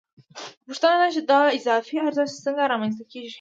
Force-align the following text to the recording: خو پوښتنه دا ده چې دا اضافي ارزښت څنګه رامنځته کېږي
خو 0.39 0.49
پوښتنه 0.67 0.95
دا 0.97 1.03
ده 1.03 1.09
چې 1.15 1.21
دا 1.31 1.41
اضافي 1.57 1.97
ارزښت 2.07 2.43
څنګه 2.45 2.69
رامنځته 2.71 3.03
کېږي 3.11 3.29